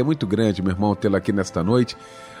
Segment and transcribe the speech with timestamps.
[0.00, 1.96] muito muito grande, meu irmão, tê-lo aqui nesta noite.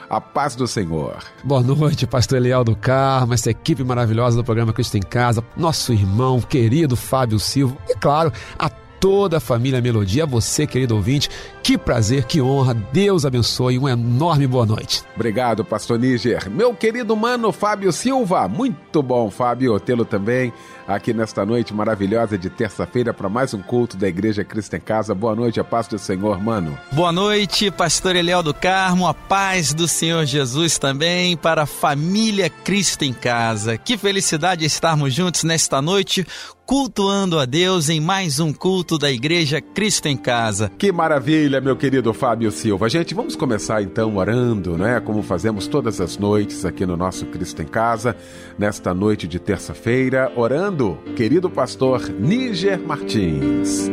[0.08, 1.22] A paz do Senhor.
[1.42, 5.92] Boa noite, pastor Eliel do Carmo, essa equipe maravilhosa do programa Cristo em Casa, nosso
[5.92, 11.28] irmão querido Fábio Silva e, claro, a toda a família Melodia, você, querido ouvinte.
[11.62, 12.74] Que prazer, que honra.
[12.74, 13.78] Deus abençoe.
[13.78, 15.04] Uma enorme boa noite.
[15.14, 16.50] Obrigado, pastor Níger.
[16.50, 18.48] Meu querido mano Fábio Silva.
[18.48, 20.52] Muito bom, Fábio, tê-lo também
[20.86, 25.14] aqui nesta noite maravilhosa de terça-feira para mais um culto da Igreja Cristo em Casa.
[25.14, 26.76] Boa noite, a paz do Senhor, mano.
[26.90, 32.50] Boa noite, pastor Eliel do Carmo, a paz do Senhor Jesus também para a família
[32.50, 33.78] Cristo em Casa.
[33.78, 36.26] Que felicidade estarmos juntos nesta noite
[36.64, 40.70] cultuando a Deus em mais um culto da Igreja Cristo em Casa.
[40.78, 42.88] Que maravilha, meu querido Fábio Silva.
[42.88, 45.00] Gente, vamos começar então orando, né?
[45.00, 48.16] Como fazemos todas as noites aqui no nosso Cristo em Casa,
[48.58, 53.90] nesta noite de terça-feira, orando, querido pastor Níger Martins.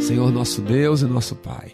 [0.00, 1.72] Senhor nosso Deus e nosso Pai.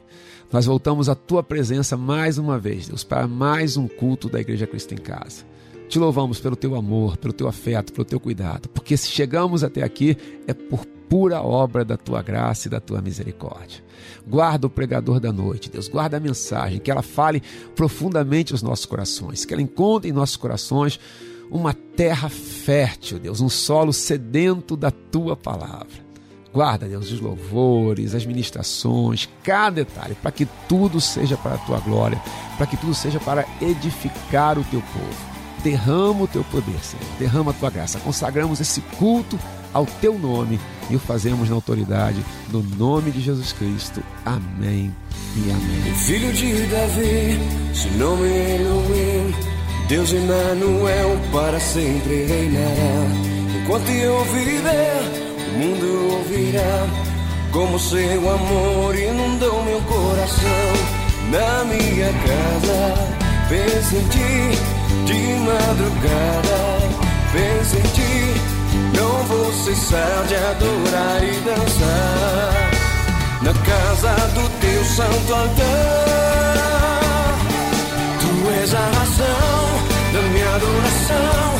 [0.52, 4.66] Nós voltamos à tua presença mais uma vez, Deus, para mais um culto da Igreja
[4.66, 5.44] Cristo em Casa.
[5.90, 9.82] Te louvamos pelo teu amor, pelo teu afeto, pelo teu cuidado, porque se chegamos até
[9.82, 13.82] aqui é por pura obra da tua graça e da tua misericórdia.
[14.24, 17.42] Guarda o pregador da noite, Deus, guarda a mensagem, que ela fale
[17.74, 21.00] profundamente aos nossos corações, que ela encontre em nossos corações
[21.50, 26.08] uma terra fértil, Deus, um solo sedento da tua palavra.
[26.52, 31.80] Guarda, Deus, os louvores, as ministrações, cada detalhe, para que tudo seja para a tua
[31.80, 32.22] glória,
[32.56, 35.29] para que tudo seja para edificar o teu povo.
[35.62, 37.98] Derrama o teu poder, Senhor, derrama a tua graça.
[38.00, 39.38] Consagramos esse culto
[39.72, 44.02] ao teu nome e o fazemos na autoridade no nome de Jesus Cristo.
[44.24, 44.94] Amém
[45.36, 45.94] e amém.
[45.94, 47.38] Filho de Davi,
[47.74, 49.34] seu nome é Elohim,
[49.88, 53.06] Deus Emmanuel para sempre reinará.
[53.62, 57.10] Enquanto eu viver o mundo ouvirá
[57.52, 61.00] como seu amor inundou meu coração.
[61.30, 62.94] Na minha casa,
[63.48, 66.58] penso em ti, de madrugada,
[67.32, 68.40] penso em ti.
[68.96, 72.70] Não vou cessar de adorar e dançar
[73.42, 76.50] na casa do teu santo altar.
[78.20, 79.70] Tu és a razão
[80.12, 81.50] da minha adoração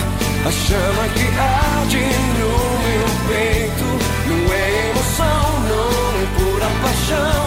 [0.47, 1.99] a chama que arde
[2.39, 2.53] no
[2.85, 3.85] meu peito
[4.27, 7.43] não é emoção, não é pura paixão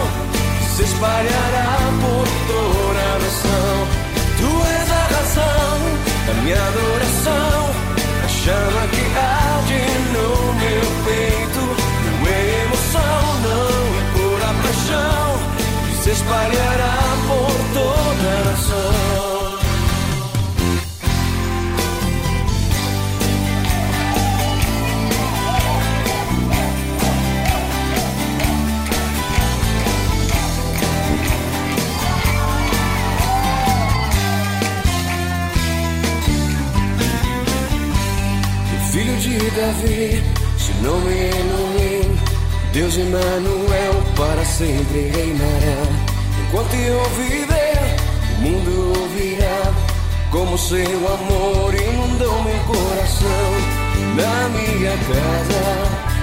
[0.76, 4.03] se espalhará por toda a nação.
[5.34, 5.78] Razão
[6.28, 7.70] da minha adoração,
[8.24, 9.80] a chama que arde
[10.12, 11.62] no meu peito
[12.06, 13.68] não é emoção, não
[13.98, 15.26] é pura paixão
[15.88, 17.03] que se espalhará
[39.44, 40.22] de Davi,
[40.56, 41.34] seu nome é
[42.72, 45.82] Deus Emmanuel para sempre reinará.
[46.48, 47.96] Enquanto eu viver,
[48.38, 49.72] o mundo ouvirá
[50.30, 53.50] como seu amor inundou meu coração.
[54.16, 55.64] Na minha casa,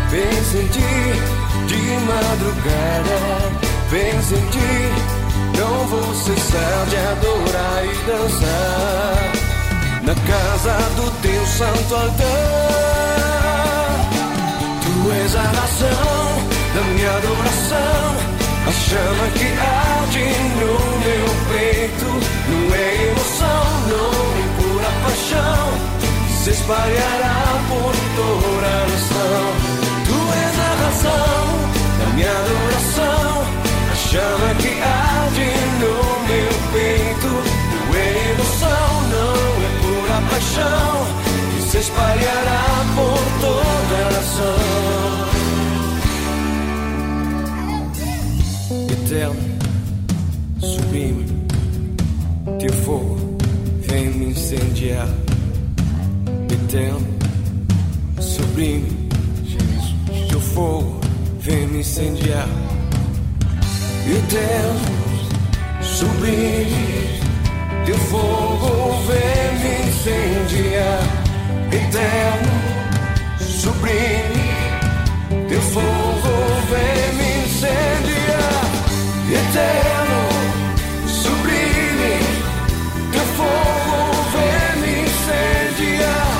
[0.09, 0.93] penso em ti,
[1.67, 3.19] de madrugada,
[3.91, 9.41] penso em ti, não vou cessar de adorar e dançar
[10.03, 13.21] na casa do teu santo altar.
[14.83, 16.25] Tu és a razão
[16.75, 18.03] da minha adoração,
[18.67, 19.47] a chama que
[19.87, 20.25] arde
[20.59, 20.73] no
[21.05, 22.09] meu peito.
[22.51, 24.11] Não é emoção, não
[24.41, 25.63] é pura paixão,
[26.43, 27.20] se espalhará
[41.81, 42.63] espalhará
[42.95, 44.55] por toda a nação.
[48.91, 49.41] Eterno,
[50.59, 51.25] sublime,
[52.59, 53.37] teu fogo
[53.87, 55.09] vem me incendiar.
[56.51, 57.07] Eterno,
[58.19, 59.09] sublime,
[59.43, 59.95] Jesus,
[60.29, 61.01] teu fogo
[61.39, 62.47] vem me incendiar.
[64.05, 64.79] Eterno,
[65.81, 67.21] sublime,
[67.87, 71.20] teu fogo vem me incendiar.
[71.73, 72.51] Eterno,
[73.39, 74.49] sublime,
[75.47, 76.33] teu fogo
[76.69, 78.65] vem me incendiar.
[79.31, 80.19] Eterno,
[81.07, 82.13] sublime,
[83.13, 83.97] teu fogo
[84.33, 86.31] vem me incendiar.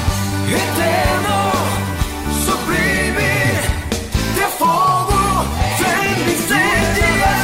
[0.52, 1.38] Eterno,
[2.44, 3.34] sublime,
[4.36, 5.20] teu fogo
[5.80, 7.40] vem me incendiar.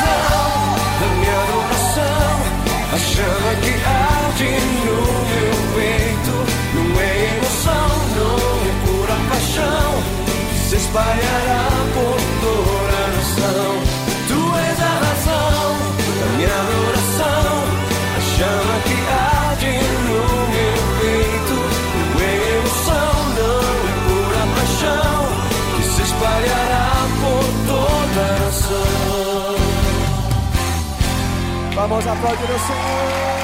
[1.00, 2.36] Da minha adoração,
[2.92, 4.50] a chama que arde
[4.86, 5.27] no
[10.78, 11.66] Se espalhará
[11.96, 13.72] por toda a nação.
[14.28, 15.66] Tu és a razão
[16.20, 17.50] da minha adoração.
[18.16, 19.74] A chama que arde
[20.06, 20.22] no
[20.54, 21.58] meu peito.
[22.22, 25.20] É emoção, não é pura paixão.
[25.78, 26.88] Que se espalhará
[27.22, 29.56] por toda a nação.
[31.74, 33.37] Vamos aplaudir o Senhor.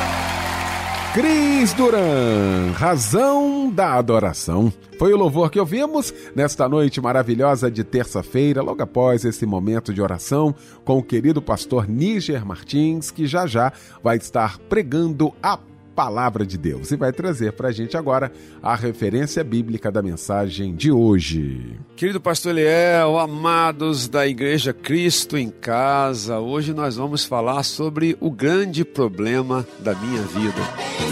[1.14, 4.74] Cris Duran, razão da adoração.
[4.98, 10.02] Foi o louvor que ouvimos nesta noite maravilhosa de terça-feira, logo após esse momento de
[10.02, 13.72] oração com o querido pastor Níger Martins, que já já
[14.02, 15.60] vai estar pregando a
[15.96, 18.32] palavra de Deus e vai trazer para a gente agora
[18.62, 21.80] a referência bíblica da mensagem de hoje.
[21.96, 28.32] Querido pastor Eliel, amados da Igreja Cristo em Casa, hoje nós vamos falar sobre o
[28.32, 30.54] grande problema da minha vida.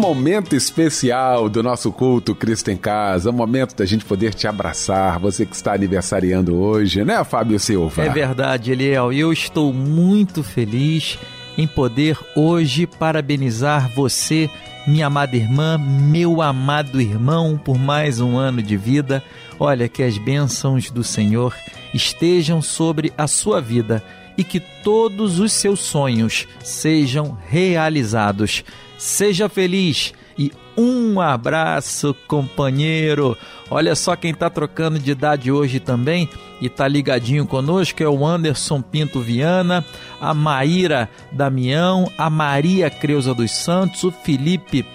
[0.05, 5.17] Momento especial do nosso culto Cristo em Casa, o momento da gente poder te abraçar,
[5.19, 8.03] você que está aniversariando hoje, né, Fábio Silva?
[8.03, 9.11] É verdade, Eliel.
[9.11, 11.17] Eu estou muito feliz
[11.57, 14.47] em poder hoje parabenizar você,
[14.85, 19.23] minha amada irmã, meu amado irmão, por mais um ano de vida.
[19.59, 21.55] Olha, que as bênçãos do Senhor
[21.95, 24.03] estejam sobre a sua vida
[24.37, 28.63] e que todos os seus sonhos sejam realizados.
[28.97, 33.38] Seja feliz e um abraço, companheiro.
[33.69, 36.30] Olha só quem está trocando de idade hoje também
[36.62, 39.86] e tá ligadinho conosco é o Anderson Pinto Viana,
[40.19, 44.86] a Maíra Damião, a Maria Creuza dos Santos, o Felipe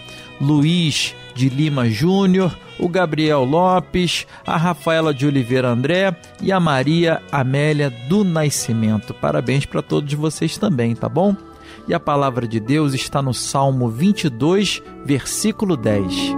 [0.40, 7.22] Luiz de Lima Júnior, o Gabriel Lopes, a Rafaela de Oliveira André e a Maria
[7.32, 9.14] Amélia do Nascimento.
[9.14, 11.34] Parabéns para todos vocês também, tá bom?
[11.88, 16.34] E a palavra de Deus está no Salmo 22, versículo 10.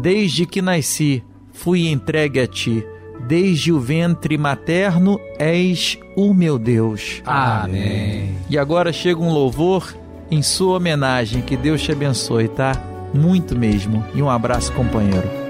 [0.00, 2.84] Desde que nasci, fui entregue a ti.
[3.26, 7.22] Desde o ventre materno és o meu Deus.
[7.26, 8.36] Amém.
[8.48, 9.96] E agora chega um louvor
[10.30, 11.42] em sua homenagem.
[11.42, 12.72] Que Deus te abençoe, tá?
[13.12, 14.04] Muito mesmo.
[14.14, 15.45] E um abraço, companheiro.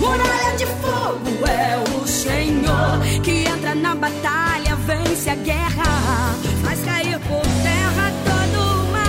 [0.00, 7.18] Muralha de fogo é o Senhor que entra na batalha, vence a guerra, faz cair
[7.20, 9.08] por terra todo o mal.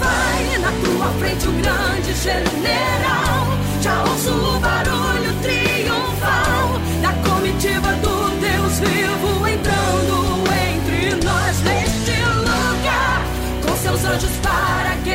[0.00, 3.58] Vai na tua frente o grande general.
[3.80, 13.22] Já ouço o barulho triunfal da comitiva do Deus vivo entrando entre nós neste lugar.
[13.64, 15.07] Com seus anjos para guerrear.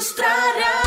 [0.00, 0.77] Se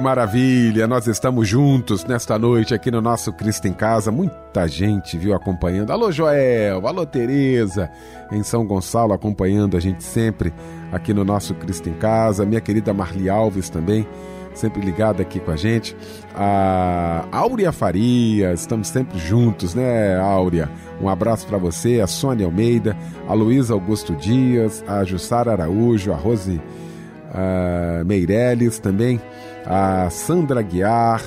[0.00, 0.86] Maravilha!
[0.86, 4.10] Nós estamos juntos nesta noite aqui no nosso Cristo em Casa.
[4.10, 5.90] Muita gente viu acompanhando.
[5.90, 6.86] Alô, Joel!
[6.86, 7.90] Alô, Tereza!
[8.30, 10.52] Em São Gonçalo acompanhando a gente sempre
[10.92, 12.44] aqui no nosso Cristo em Casa.
[12.44, 14.06] Minha querida Marli Alves também,
[14.54, 15.96] sempre ligada aqui com a gente.
[16.34, 20.68] A Áurea Faria, estamos sempre juntos, né, Áurea?
[21.00, 26.16] Um abraço para você, a Sônia Almeida, a Luísa Augusto Dias, a Jussara Araújo, a
[26.16, 26.60] Rose
[27.32, 29.20] a Meirelles também,
[29.66, 31.22] a Sandra Guiar,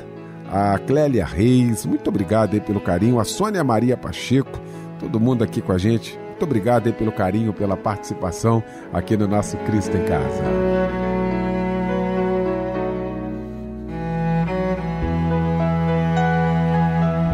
[0.52, 4.60] a Clélia Reis, muito obrigado aí pelo carinho, a Sônia Maria Pacheco,
[5.00, 9.28] todo mundo aqui com a gente, muito obrigado aí pelo carinho, pela participação aqui no
[9.28, 10.82] nosso Cristo em Casa.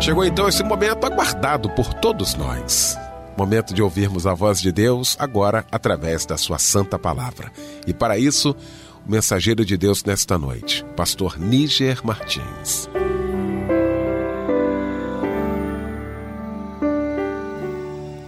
[0.08, 2.98] Chegou então esse momento aguardado por todos nós.
[3.38, 7.52] Momento de ouvirmos a voz de Deus agora através da sua santa palavra.
[7.86, 8.56] E para isso,
[9.08, 12.90] mensageiro de Deus nesta noite, pastor Níger Martins.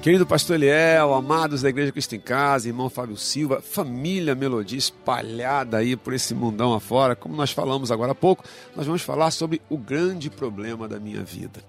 [0.01, 5.77] Querido pastor Eliel, amados da Igreja Cristo em Casa, irmão Fábio Silva, família Melodia espalhada
[5.77, 8.45] aí por esse mundão afora, como nós falamos agora há pouco,
[8.75, 11.61] nós vamos falar sobre o grande problema da minha vida.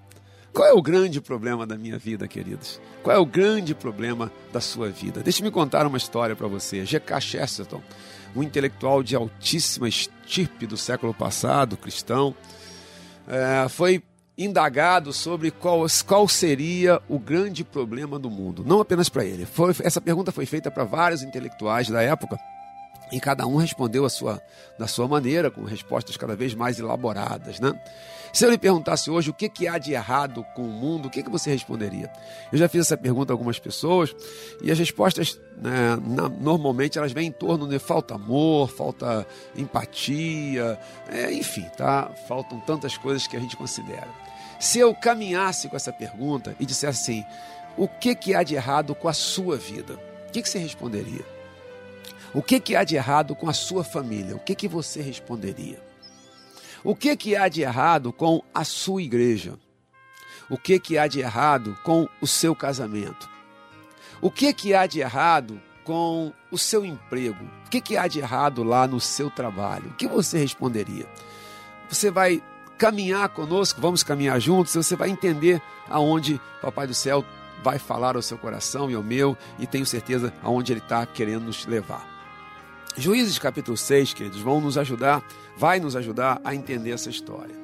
[0.53, 2.81] Qual é o grande problema da minha vida, queridos?
[3.03, 5.23] Qual é o grande problema da sua vida?
[5.23, 6.85] Deixe-me contar uma história para você.
[6.85, 7.21] G.K.
[7.21, 7.81] Chesterton,
[8.35, 12.35] um intelectual de altíssima estirpe do século passado, cristão,
[13.29, 14.03] é, foi
[14.37, 18.65] indagado sobre qual, qual seria o grande problema do mundo.
[18.67, 19.45] Não apenas para ele.
[19.45, 22.39] Foi, essa pergunta foi feita para vários intelectuais da época.
[23.13, 24.41] E cada um respondeu a sua,
[24.79, 27.59] da sua maneira, com respostas cada vez mais elaboradas.
[27.59, 27.73] Né?
[28.33, 31.11] Se eu lhe perguntasse hoje o que, que há de errado com o mundo, o
[31.11, 32.11] que, que você responderia?
[32.53, 34.15] Eu já fiz essa pergunta a algumas pessoas
[34.63, 39.27] e as respostas, né, na, normalmente, elas vêm em torno de falta amor, falta
[39.57, 42.11] empatia, é, enfim, tá?
[42.29, 44.09] faltam tantas coisas que a gente considera.
[44.61, 47.25] Se eu caminhasse com essa pergunta e dissesse assim,
[47.77, 49.95] o que, que há de errado com a sua vida?
[50.29, 51.40] O que, que você responderia?
[52.33, 54.37] O que, que há de errado com a sua família?
[54.37, 55.83] O que, que você responderia?
[56.85, 59.59] O que, que há de errado com a sua igreja?
[60.49, 63.29] O que, que há de errado com o seu casamento?
[64.21, 67.45] O que, que há de errado com o seu emprego?
[67.67, 69.91] O que, que há de errado lá no seu trabalho?
[69.91, 71.07] O que você responderia?
[71.89, 72.43] Você vai
[72.79, 77.25] caminhar conosco, vamos caminhar juntos, você vai entender aonde Papai do Céu
[77.63, 81.45] vai falar ao seu coração e ao meu, e tenho certeza aonde ele está querendo
[81.45, 82.20] nos levar.
[83.01, 85.27] Juízes capítulo 6, queridos, vão nos ajudar,
[85.57, 87.55] vai nos ajudar a entender essa história.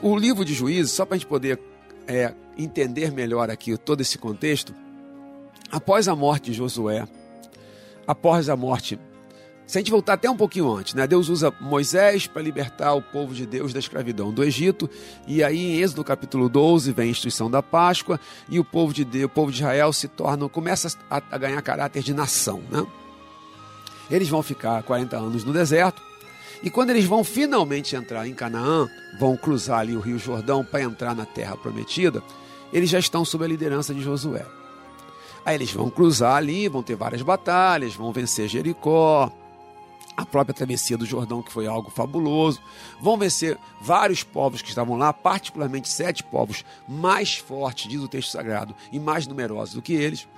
[0.00, 1.60] O livro de Juízes, só para a gente poder
[2.06, 4.74] é, entender melhor aqui todo esse contexto,
[5.70, 7.06] após a morte de Josué,
[8.06, 8.98] após a morte,
[9.66, 11.06] se a gente voltar até um pouquinho antes, né?
[11.06, 14.88] Deus usa Moisés para libertar o povo de Deus da escravidão do Egito,
[15.26, 19.04] e aí em Êxodo capítulo 12 vem a instituição da Páscoa, e o povo de
[19.04, 22.82] Deus, o povo de Israel se torna, começa a, a ganhar caráter de nação, né?
[24.10, 26.02] Eles vão ficar 40 anos no deserto.
[26.62, 30.82] E quando eles vão finalmente entrar em Canaã, vão cruzar ali o Rio Jordão para
[30.82, 32.22] entrar na terra prometida,
[32.72, 34.46] eles já estão sob a liderança de Josué.
[35.44, 39.32] Aí eles vão cruzar ali, vão ter várias batalhas, vão vencer Jericó,
[40.16, 42.60] a própria travessia do Jordão, que foi algo fabuloso.
[43.00, 48.30] Vão vencer vários povos que estavam lá, particularmente sete povos mais fortes, diz o texto
[48.30, 50.28] sagrado, e mais numerosos do que eles.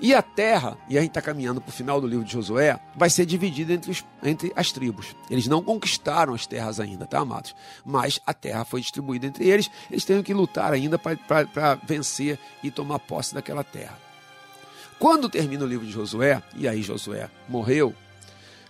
[0.00, 2.78] E a terra, e a gente está caminhando para o final do livro de Josué,
[2.94, 5.16] vai ser dividida entre, os, entre as tribos.
[5.28, 7.54] Eles não conquistaram as terras ainda, tá, amados?
[7.84, 12.70] Mas a terra foi distribuída entre eles, eles têm que lutar ainda para vencer e
[12.70, 13.98] tomar posse daquela terra.
[15.00, 17.92] Quando termina o livro de Josué, e aí Josué morreu,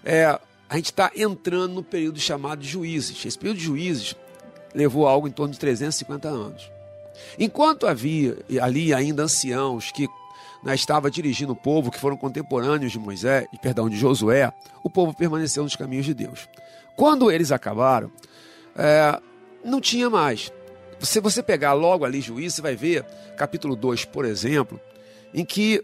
[0.03, 0.39] é,
[0.69, 3.25] a gente está entrando no período chamado de juízes.
[3.25, 4.17] Esse período de juízes
[4.75, 6.71] levou algo em torno de 350 anos.
[7.39, 10.09] Enquanto havia ali ainda anciãos que
[10.63, 15.15] né, estava dirigindo o povo, que foram contemporâneos de Moisés, perdão, de Josué, o povo
[15.15, 16.49] permaneceu nos caminhos de Deus.
[16.97, 18.11] Quando eles acabaram,
[18.77, 19.21] é,
[19.65, 20.53] não tinha mais.
[21.01, 23.05] Se você pegar logo ali Juízes, você vai ver,
[23.37, 24.81] capítulo 2, por exemplo,
[25.33, 25.83] em que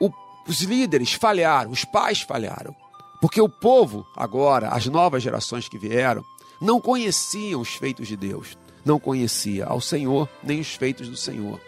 [0.00, 0.10] o,
[0.46, 2.74] os líderes falharam, os pais falharam.
[3.20, 6.24] Porque o povo, agora, as novas gerações que vieram,
[6.60, 11.60] não conheciam os feitos de Deus, não conhecia ao Senhor nem os feitos do Senhor.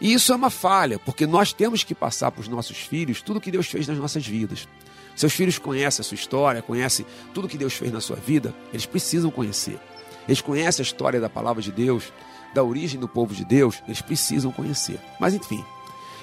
[0.00, 3.40] E isso é uma falha, porque nós temos que passar para os nossos filhos tudo
[3.40, 4.68] que Deus fez nas nossas vidas.
[5.14, 8.86] Seus filhos conhecem a sua história, conhecem tudo que Deus fez na sua vida, eles
[8.86, 9.78] precisam conhecer.
[10.26, 12.12] Eles conhecem a história da palavra de Deus,
[12.52, 15.00] da origem do povo de Deus, eles precisam conhecer.
[15.20, 15.64] Mas enfim.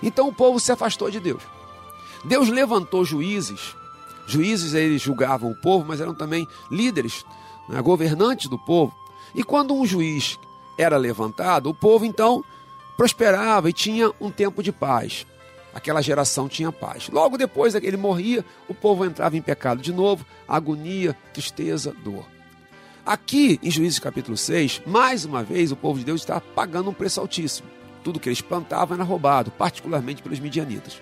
[0.01, 1.43] Então o povo se afastou de Deus.
[2.25, 3.75] Deus levantou juízes.
[4.27, 7.25] Juízes eles julgavam o povo, mas eram também líderes,
[7.67, 8.93] né, governantes do povo.
[9.35, 10.37] E quando um juiz
[10.77, 12.43] era levantado, o povo então
[13.01, 15.25] prosperava e tinha um tempo de paz.
[15.73, 17.09] Aquela geração tinha paz.
[17.09, 22.23] Logo depois ele morria, o povo entrava em pecado de novo, agonia, tristeza, dor.
[23.03, 26.93] Aqui em Juízes capítulo 6, mais uma vez o povo de Deus está pagando um
[26.93, 27.67] preço altíssimo.
[28.03, 31.01] Tudo que eles plantavam era roubado, particularmente pelos midianitas.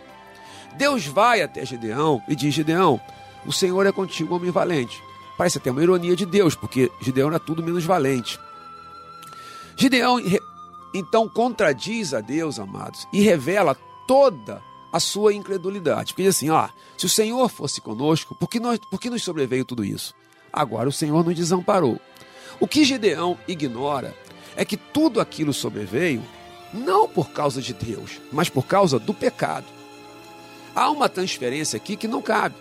[0.78, 3.02] Deus vai até Gideão e diz: Gideão,
[3.46, 5.04] o Senhor é contigo, homem valente.
[5.38, 8.40] Parece até uma ironia de Deus, porque Gideão era tudo menos valente.
[9.76, 10.18] Gideão
[10.93, 13.75] então contradiz a Deus, amados, e revela
[14.08, 16.13] toda a sua incredulidade.
[16.13, 19.23] Porque diz assim: ó, se o Senhor fosse conosco, por que, nós, por que nos
[19.23, 20.15] sobreveio tudo isso?
[20.52, 21.99] Agora o Senhor nos desamparou.
[22.60, 24.15] O que Gideão ignora
[24.56, 26.23] é que tudo aquilo sobreveio
[26.73, 29.65] não por causa de Deus, mas por causa do pecado.
[30.75, 32.56] Há uma transferência aqui que não cabe.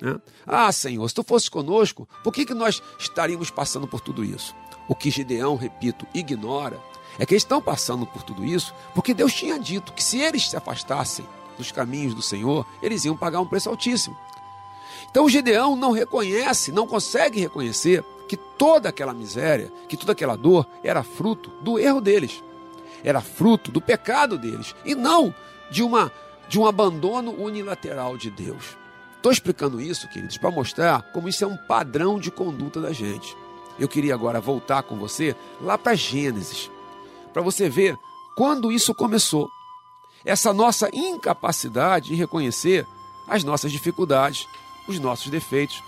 [0.00, 0.18] Né?
[0.46, 4.54] Ah, Senhor, se tu fosse conosco, por que, que nós estaríamos passando por tudo isso?
[4.88, 6.80] O que Gideão, repito, ignora
[7.18, 10.48] é que eles estão passando por tudo isso porque Deus tinha dito que se eles
[10.48, 11.26] se afastassem
[11.58, 14.16] dos caminhos do Senhor, eles iam pagar um preço altíssimo.
[15.10, 20.36] Então o Gideão não reconhece, não consegue reconhecer que toda aquela miséria, que toda aquela
[20.36, 22.42] dor era fruto do erro deles.
[23.02, 25.34] Era fruto do pecado deles e não
[25.70, 26.12] de uma
[26.48, 28.76] de um abandono unilateral de Deus.
[29.16, 33.36] Estou explicando isso, queridos, para mostrar como isso é um padrão de conduta da gente.
[33.78, 36.70] Eu queria agora voltar com você lá para Gênesis
[37.38, 37.96] para você ver
[38.34, 39.48] quando isso começou.
[40.24, 42.84] Essa nossa incapacidade de reconhecer
[43.28, 44.48] as nossas dificuldades
[44.88, 45.84] os nossos defeitos,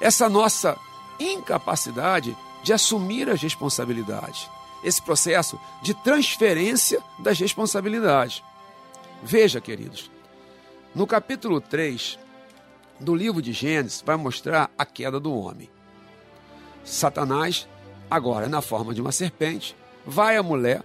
[0.00, 0.76] essa nossa
[1.18, 4.50] incapacidade de assumir as responsabilidades,
[4.82, 8.42] esse processo de transferência das responsabilidades.
[9.22, 10.10] Veja, queridos,
[10.94, 12.18] no capítulo 3
[12.98, 15.70] do livro de Gênesis vai mostrar a queda do homem.
[16.84, 17.66] Satanás,
[18.10, 20.82] agora na forma de uma serpente, vai à mulher,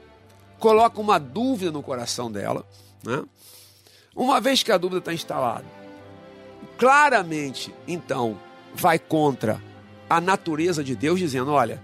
[0.60, 2.65] coloca uma dúvida no coração dela.
[3.03, 3.23] Né?
[4.15, 5.65] Uma vez que a dúvida está instalada,
[6.77, 8.38] claramente, então,
[8.73, 9.62] vai contra
[10.10, 11.81] a natureza de Deus, dizendo: olha,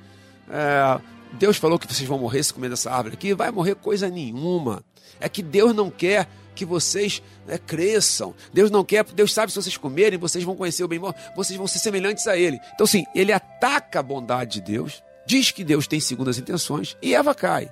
[0.50, 1.00] é,
[1.34, 4.84] Deus falou que vocês vão morrer se comer dessa árvore aqui, vai morrer coisa nenhuma.
[5.20, 8.34] É que Deus não quer que vocês né, cresçam.
[8.52, 11.00] Deus não quer, Deus sabe se vocês comerem, vocês vão conhecer o bem
[11.36, 12.60] vocês vão ser semelhantes a Ele.
[12.74, 17.14] Então, sim, ele ataca a bondade de Deus, diz que Deus tem segundas intenções, e
[17.14, 17.70] Eva cai.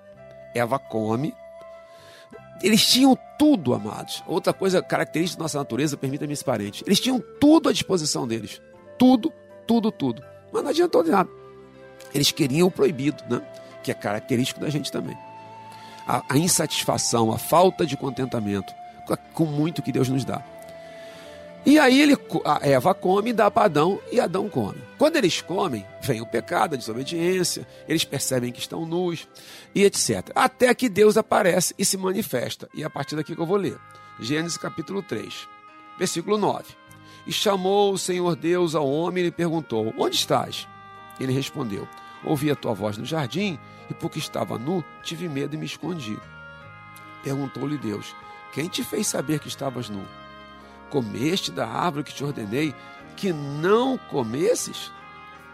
[0.53, 1.33] Eva come.
[2.61, 4.21] Eles tinham tudo, amados.
[4.27, 6.83] Outra coisa característica da nossa natureza, permita-me esse parente.
[6.85, 8.61] Eles tinham tudo à disposição deles.
[8.97, 9.31] Tudo,
[9.65, 10.21] tudo, tudo.
[10.51, 11.29] Mas não adiantou de nada.
[12.13, 13.41] Eles queriam o proibido, né?
[13.83, 15.17] que é característico da gente também.
[16.07, 18.73] A, a insatisfação, a falta de contentamento
[19.33, 20.43] com muito que Deus nos dá.
[21.65, 24.77] E aí ele, a Eva come, dá para Adão e Adão come.
[24.99, 29.27] Quando eles comem, vem o pecado, a desobediência, eles percebem que estão nus
[29.73, 30.29] e etc.
[30.35, 32.69] Até que Deus aparece e se manifesta.
[32.71, 33.79] E é a partir daqui que eu vou ler.
[34.19, 35.47] Gênesis capítulo 3,
[35.97, 36.65] versículo 9.
[37.25, 40.67] E chamou o Senhor Deus ao homem e lhe perguntou: Onde estás?
[41.19, 41.87] Ele respondeu:
[42.23, 46.17] Ouvi a tua voz no jardim, e porque estava nu, tive medo e me escondi.
[47.23, 48.15] Perguntou-lhe Deus:
[48.53, 50.05] Quem te fez saber que estavas nu?
[50.89, 52.73] Comeste da árvore que te ordenei
[53.15, 54.91] que não comesses?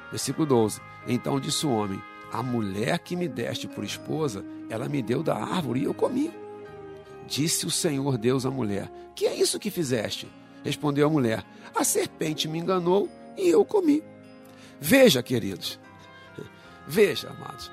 [0.10, 0.82] Versículo 12.
[1.08, 5.36] Então disse o homem: A mulher que me deste por esposa, ela me deu da
[5.36, 6.32] árvore e eu comi.
[7.28, 10.28] Disse o Senhor Deus à mulher: Que é isso que fizeste?
[10.64, 14.04] Respondeu a mulher: A serpente me enganou e eu comi.
[14.80, 15.80] Veja, queridos,
[16.88, 17.72] Veja, amados,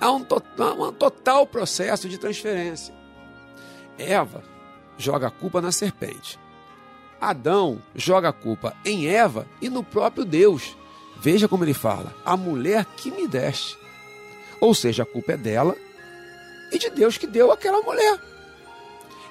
[0.00, 2.94] há um, total, um total processo de transferência.
[3.96, 4.42] Eva
[4.98, 6.38] joga a culpa na serpente.
[7.20, 10.76] Adão joga a culpa em Eva e no próprio Deus.
[11.20, 13.78] Veja como ele fala: a mulher que me deste.
[14.60, 15.76] Ou seja, a culpa é dela
[16.72, 18.18] e de Deus que deu aquela mulher.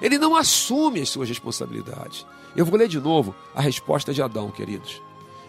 [0.00, 2.26] Ele não assume as suas responsabilidades.
[2.56, 5.00] Eu vou ler de novo a resposta de Adão, queridos.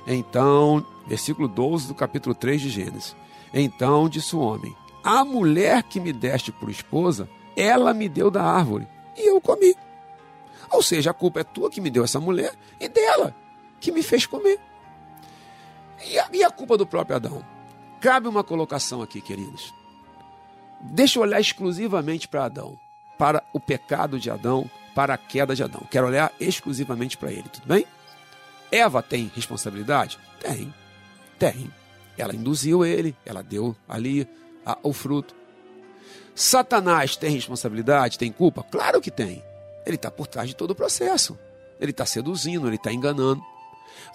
[0.06, 3.16] Então, versículo 12 do capítulo 3 de Gênesis.
[3.54, 8.44] Então disse o homem: A mulher que me deste por esposa, ela me deu da
[8.44, 9.76] árvore e eu comi.
[10.70, 13.36] Ou seja, a culpa é tua que me deu essa mulher e dela
[13.80, 14.60] que me fez comer.
[16.06, 17.46] E a, e a culpa do próprio Adão?
[18.00, 19.74] Cabe uma colocação aqui, queridos.
[20.82, 22.80] Deixa eu olhar exclusivamente para Adão,
[23.18, 25.86] para o pecado de Adão, para a queda de Adão.
[25.90, 27.86] Quero olhar exclusivamente para ele, tudo bem?
[28.72, 30.18] Eva tem responsabilidade?
[30.40, 30.74] Tem,
[31.38, 31.72] tem.
[32.18, 34.28] Ela induziu ele, ela deu ali
[34.66, 35.36] a, o fruto.
[36.34, 38.64] Satanás tem responsabilidade, tem culpa?
[38.64, 39.44] Claro que tem.
[39.86, 41.38] Ele está por trás de todo o processo.
[41.80, 43.44] Ele está seduzindo, ele está enganando.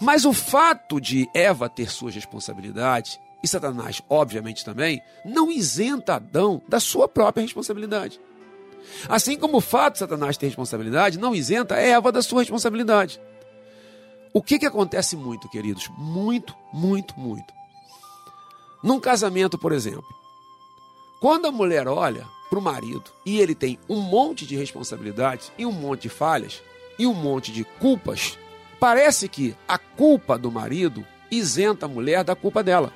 [0.00, 6.62] Mas o fato de Eva ter suas responsabilidades, e Satanás, obviamente, também, não isenta Adão
[6.68, 8.20] da sua própria responsabilidade.
[9.08, 13.20] Assim como o fato de Satanás ter responsabilidade, não isenta Eva da sua responsabilidade.
[14.32, 15.88] O que, que acontece muito, queridos?
[15.96, 17.52] Muito, muito, muito.
[18.82, 20.06] Num casamento, por exemplo,
[21.20, 25.66] quando a mulher olha para o marido e ele tem um monte de responsabilidades e
[25.66, 26.62] um monte de falhas
[26.98, 28.38] e um monte de culpas,
[28.80, 32.92] parece que a culpa do marido isenta a mulher da culpa dela.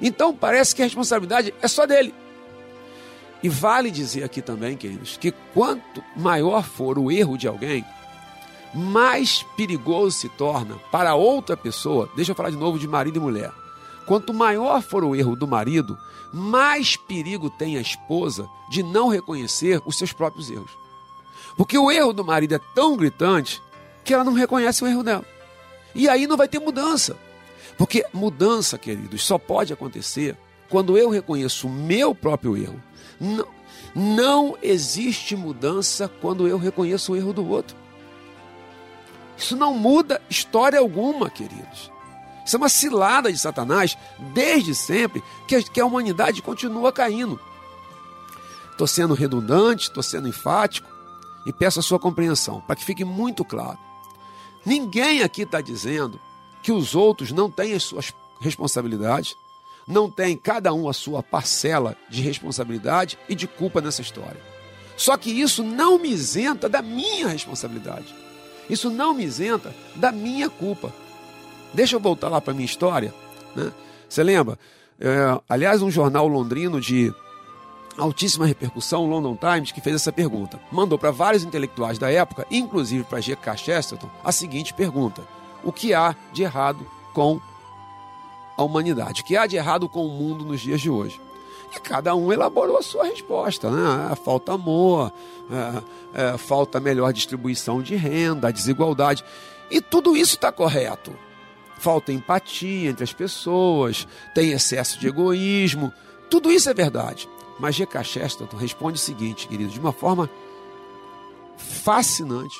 [0.00, 2.14] Então parece que a responsabilidade é só dele.
[3.42, 7.84] E vale dizer aqui também, queridos, que quanto maior for o erro de alguém,
[8.74, 12.08] mais perigoso se torna para outra pessoa.
[12.14, 13.61] Deixa eu falar de novo de marido e mulher.
[14.06, 15.96] Quanto maior for o erro do marido,
[16.32, 20.70] mais perigo tem a esposa de não reconhecer os seus próprios erros.
[21.56, 23.62] Porque o erro do marido é tão gritante
[24.04, 25.24] que ela não reconhece o erro dela.
[25.94, 27.16] E aí não vai ter mudança.
[27.76, 30.36] Porque mudança, queridos, só pode acontecer
[30.68, 32.82] quando eu reconheço o meu próprio erro.
[33.20, 33.46] Não,
[33.94, 37.76] não existe mudança quando eu reconheço o erro do outro.
[39.36, 41.91] Isso não muda história alguma, queridos.
[42.44, 43.96] Isso é uma cilada de Satanás
[44.34, 47.38] desde sempre que a humanidade continua caindo.
[48.70, 50.88] Estou sendo redundante, estou sendo enfático
[51.46, 53.78] e peço a sua compreensão para que fique muito claro.
[54.64, 56.20] Ninguém aqui está dizendo
[56.62, 59.36] que os outros não têm as suas responsabilidades,
[59.86, 64.40] não tem cada um a sua parcela de responsabilidade e de culpa nessa história.
[64.96, 68.14] Só que isso não me isenta da minha responsabilidade.
[68.70, 70.94] Isso não me isenta da minha culpa.
[71.74, 73.14] Deixa eu voltar lá para minha história.
[73.54, 73.72] Né?
[74.08, 74.58] Você lembra?
[75.00, 77.12] É, aliás, um jornal londrino de
[77.96, 80.60] altíssima repercussão, o London Times, que fez essa pergunta.
[80.70, 83.56] Mandou para vários intelectuais da época, inclusive para G.K.
[83.56, 85.22] Chesterton, a seguinte pergunta:
[85.64, 87.40] O que há de errado com
[88.56, 89.22] a humanidade?
[89.22, 91.20] O que há de errado com o mundo nos dias de hoje?
[91.74, 93.70] E cada um elaborou a sua resposta.
[93.70, 93.82] Né?
[94.10, 95.10] Ah, falta amor,
[96.14, 99.24] é, é, falta melhor distribuição de renda, desigualdade.
[99.70, 101.12] E tudo isso está correto.
[101.82, 105.92] Falta empatia entre as pessoas, tem excesso de egoísmo.
[106.30, 107.28] Tudo isso é verdade.
[107.58, 108.04] Mas G.K.
[108.04, 110.30] Chesterton responde o seguinte, querido, de uma forma
[111.56, 112.56] fascinante,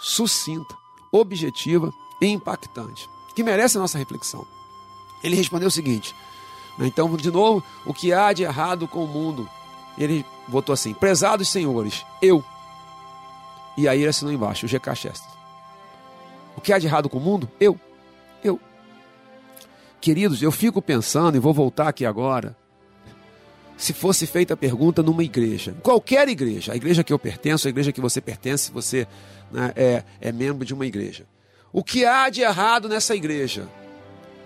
[0.00, 0.74] sucinta,
[1.12, 4.46] objetiva e impactante, que merece a nossa reflexão.
[5.22, 6.14] Ele respondeu o seguinte:
[6.78, 9.46] né, então, de novo, o que há de errado com o mundo?
[9.98, 12.42] Ele botou assim: prezados senhores, eu.
[13.76, 15.36] E aí ele assinou embaixo, o GK Chesterton.
[16.56, 17.46] O que há de errado com o mundo?
[17.60, 17.78] Eu.
[18.42, 18.60] Eu.
[20.00, 22.56] Queridos, eu fico pensando, e vou voltar aqui agora,
[23.76, 27.70] se fosse feita a pergunta numa igreja, qualquer igreja, a igreja que eu pertenço, a
[27.70, 29.06] igreja que você pertence, você
[29.50, 31.26] né, é, é membro de uma igreja.
[31.72, 33.68] O que há de errado nessa igreja?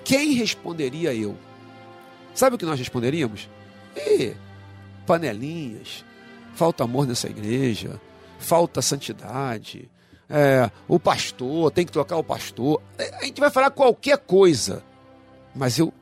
[0.03, 1.37] Quem responderia eu?
[2.35, 3.49] Sabe o que nós responderíamos?
[3.97, 4.35] E
[5.07, 6.05] panelinhas,
[6.55, 8.01] falta amor nessa igreja,
[8.39, 9.89] falta santidade,
[10.31, 12.81] é, o pastor, tem que trocar o pastor.
[12.97, 14.83] É, a gente vai falar qualquer coisa,
[15.55, 15.93] mas eu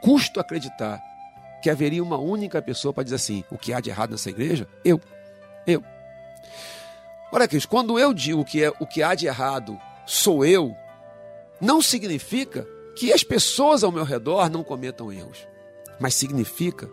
[0.00, 1.02] custo acreditar
[1.60, 4.68] que haveria uma única pessoa para dizer assim: o que há de errado nessa igreja?
[4.84, 5.00] Eu.
[5.66, 5.82] Eu.
[7.32, 10.76] Olha, Cris, quando eu digo que é, o que há de errado sou eu,
[11.60, 15.46] não significa que as pessoas ao meu redor não cometam erros,
[15.98, 16.88] mas significa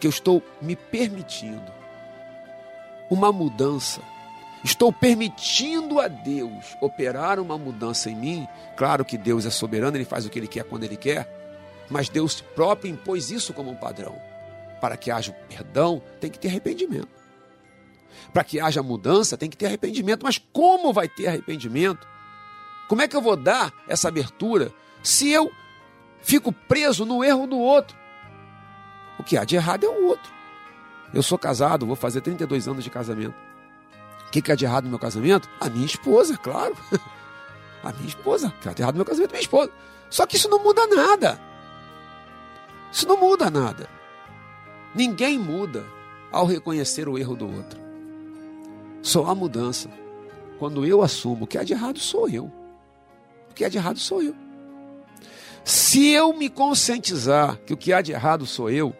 [0.00, 1.72] que eu estou me permitindo
[3.08, 4.00] uma mudança.
[4.62, 8.48] Estou permitindo a Deus operar uma mudança em mim.
[8.76, 11.40] Claro que Deus é soberano, ele faz o que ele quer quando ele quer
[11.90, 14.16] mas Deus próprio impôs isso como um padrão.
[14.80, 17.08] Para que haja perdão, tem que ter arrependimento.
[18.32, 20.22] Para que haja mudança, tem que ter arrependimento.
[20.22, 22.06] Mas como vai ter arrependimento?
[22.88, 25.50] Como é que eu vou dar essa abertura se eu
[26.22, 27.98] fico preso no erro do outro?
[29.18, 30.32] O que há de errado é o outro.
[31.12, 33.34] Eu sou casado, vou fazer 32 anos de casamento.
[34.30, 35.50] O que, que há de errado no meu casamento?
[35.58, 36.76] A minha esposa, claro.
[37.82, 38.46] A minha esposa.
[38.46, 39.32] O que há de errado no meu casamento?
[39.32, 39.72] Minha esposa.
[40.08, 41.40] Só que isso não muda nada.
[42.92, 43.88] Isso não muda nada.
[44.94, 45.84] Ninguém muda
[46.30, 47.80] ao reconhecer o erro do outro.
[49.02, 49.90] Só há mudança
[50.60, 52.44] quando eu assumo que há de errado sou eu.
[53.50, 54.36] O que há de errado sou eu.
[55.64, 58.94] Se eu me conscientizar que o que há de errado sou eu,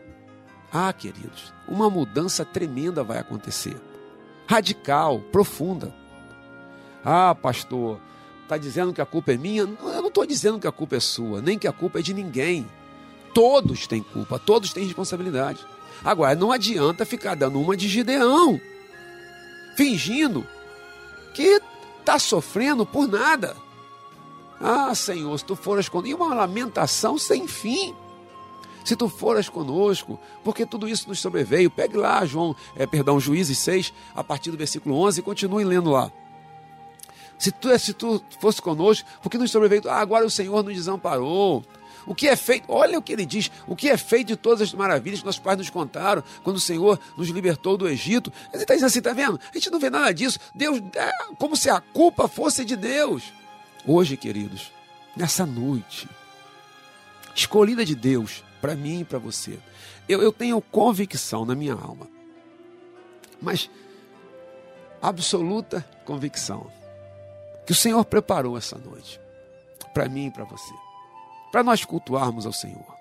[0.73, 3.81] ah, queridos, uma mudança tremenda vai acontecer.
[4.51, 5.95] Radical, profunda.
[7.05, 8.01] Ah, pastor,
[8.43, 9.61] está dizendo que a culpa é minha?
[9.63, 12.13] Eu não estou dizendo que a culpa é sua, nem que a culpa é de
[12.13, 12.69] ninguém.
[13.33, 15.65] Todos têm culpa, todos têm responsabilidade.
[16.05, 18.61] Agora, não adianta ficar dando uma de Gideão,
[19.77, 20.45] fingindo
[21.33, 21.63] que
[22.01, 23.57] está sofrendo por nada.
[24.61, 26.11] Ah, Senhor, se tu foras conosco.
[26.11, 27.95] E uma lamentação sem fim.
[28.85, 31.71] Se tu foras conosco, porque tudo isso nos sobreveio.
[31.71, 35.91] Pegue lá, João, é, perdão, Juízes 6, a partir do versículo 11, e continue lendo
[35.91, 36.11] lá.
[37.39, 39.83] Se tu, se tu fosse conosco, porque nos sobreveio.
[39.89, 41.65] Ah, agora o Senhor nos desamparou.
[42.07, 44.63] O que é feito, olha o que ele diz, o que é feito de todas
[44.63, 48.33] as maravilhas que nossos pais nos contaram quando o Senhor nos libertou do Egito.
[48.53, 49.39] Ele está dizendo assim, está vendo?
[49.51, 50.39] A gente não vê nada disso.
[50.55, 53.33] Deus, é como se a culpa fosse de Deus.
[53.87, 54.73] Hoje, queridos,
[55.17, 56.09] nessa noite,
[57.35, 59.59] escolhida de Deus para mim e para você,
[60.09, 62.09] eu, eu tenho convicção na minha alma,
[63.41, 63.71] mas
[65.01, 66.71] absoluta convicção,
[67.67, 69.21] que o Senhor preparou essa noite
[69.95, 70.73] para mim e para você
[71.51, 72.97] para nós cultuarmos ao Senhor,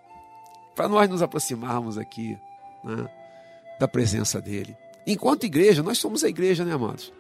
[0.76, 2.38] para nós nos aproximarmos aqui
[2.84, 3.10] né,
[3.80, 4.76] da presença dEle.
[5.06, 7.14] Enquanto igreja, nós somos a igreja, né, amados?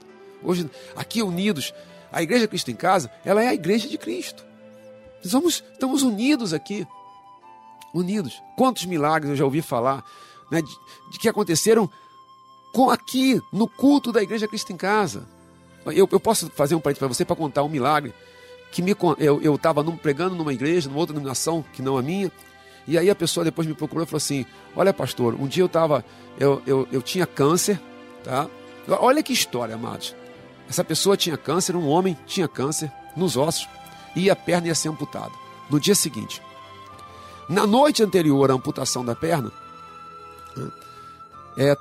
[0.44, 1.74] Hoje, aqui unidos,
[2.12, 4.46] a Igreja Cristo em Casa, ela é a igreja de Cristo.
[5.24, 6.88] Nós estamos unidos aqui,
[7.94, 8.42] unidos.
[8.58, 10.04] Quantos milagres eu já ouvi falar
[10.52, 10.72] né, de,
[11.12, 11.90] de, que aconteceram
[12.74, 15.28] com aqui, no culto da Igreja Cristo em Casa.
[15.86, 18.14] Eu, eu posso fazer um parênteses para você para contar um milagre
[18.72, 22.32] que me, eu estava pregando numa igreja, numa outra denominação que não a minha,
[22.88, 25.68] e aí a pessoa depois me procurou e falou assim: Olha, pastor, um dia eu
[25.68, 26.06] estava,
[26.40, 27.80] eu, eu, eu tinha câncer,
[28.24, 28.48] tá?
[28.88, 30.16] Olha que história, amados.
[30.68, 33.68] Essa pessoa tinha câncer, um homem tinha câncer nos ossos
[34.16, 35.32] e a perna ia ser amputada.
[35.70, 36.42] No dia seguinte,
[37.50, 39.52] na noite anterior à amputação da perna,
[41.58, 41.76] é,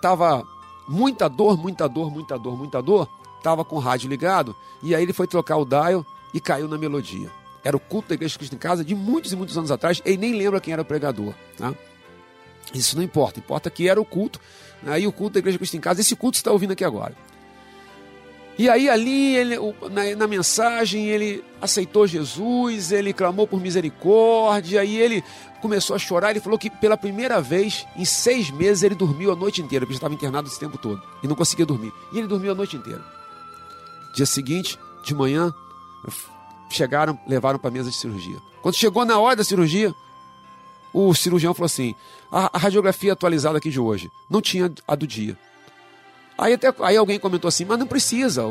[0.88, 5.02] muita dor, muita dor, muita dor, muita dor, estava com o rádio ligado e aí
[5.02, 7.30] ele foi trocar o dial e caiu na melodia.
[7.62, 10.00] Era o culto da Igreja Cristo em Casa de muitos e muitos anos atrás.
[10.04, 11.34] Ele nem lembra quem era o pregador.
[11.56, 11.74] Tá?
[12.72, 13.40] Isso não importa.
[13.40, 14.40] Importa que era o culto.
[14.86, 15.08] Aí né?
[15.08, 16.00] o culto da Igreja Cristo em Casa.
[16.00, 17.14] Esse culto está ouvindo aqui agora.
[18.58, 19.56] E aí ali, ele,
[19.88, 25.22] na, na, mensagem, ele aceitou Jesus, ele clamou por misericórdia, e ele
[25.62, 26.30] começou a chorar.
[26.30, 29.94] Ele falou que pela primeira vez, em seis meses, ele dormiu a noite inteira, porque
[29.94, 31.92] estava internado esse tempo todo, e não conseguia dormir.
[32.12, 33.04] E ele dormiu a noite inteira.
[34.12, 35.54] Dia seguinte, de manhã,
[36.68, 38.38] chegaram, levaram para a mesa de cirurgia.
[38.60, 39.94] Quando chegou na hora da cirurgia,
[40.92, 41.94] o cirurgião falou assim:
[42.30, 45.38] a, a radiografia atualizada aqui de hoje não tinha a do dia.
[46.38, 48.46] Aí, até, aí alguém comentou assim, mas não precisa,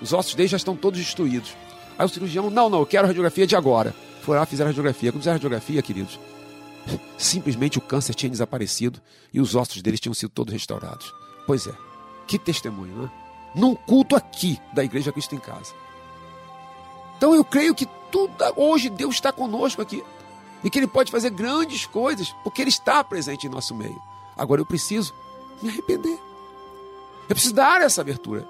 [0.00, 1.56] os ossos dele já estão todos destruídos.
[1.98, 3.92] Aí o cirurgião, não, não, eu quero a radiografia de agora.
[4.22, 5.10] Foi lá, fizeram radiografia.
[5.10, 6.20] Quando fizeram radiografia, queridos,
[7.18, 9.00] simplesmente o câncer tinha desaparecido
[9.34, 11.12] e os ossos deles tinham sido todos restaurados.
[11.46, 11.72] Pois é,
[12.28, 13.10] que testemunho, não é?
[13.54, 15.72] Num culto aqui da Igreja Cristo em Casa.
[17.16, 20.04] Então eu creio que tudo, hoje Deus está conosco aqui.
[20.62, 24.00] E que Ele pode fazer grandes coisas, porque Ele está presente em nosso meio.
[24.36, 25.12] Agora eu preciso
[25.60, 26.27] me arrepender.
[27.28, 28.46] Eu preciso dar essa abertura.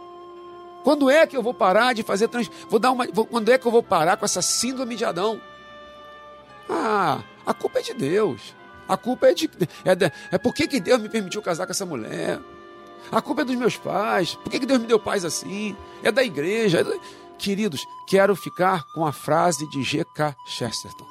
[0.84, 2.50] Quando é que eu vou parar de fazer trans...
[2.68, 3.26] vou dar uma vou...
[3.26, 5.40] quando é que eu vou parar com essa síndrome de Adão?
[6.68, 8.54] Ah, a culpa é de Deus.
[8.88, 9.50] A culpa é de
[9.84, 10.12] é, de...
[10.30, 12.40] é por que, que Deus me permitiu casar com essa mulher?
[13.10, 14.34] A culpa é dos meus pais.
[14.34, 15.76] Por que, que Deus me deu pais assim?
[16.02, 16.80] É da igreja.
[16.80, 16.92] É da...
[17.38, 20.34] Queridos, quero ficar com a frase de G.K.
[20.46, 21.06] Chesterton.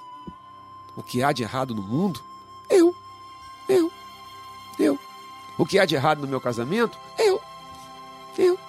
[0.96, 2.20] O que há de errado no mundo?
[2.70, 2.94] Eu.
[3.70, 3.92] Eu.
[4.80, 5.00] Eu.
[5.58, 6.98] O que há de errado no meu casamento?
[7.18, 7.42] Eu.
[8.38, 8.60] Eu.